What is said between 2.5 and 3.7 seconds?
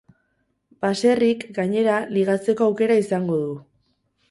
aukera izango du.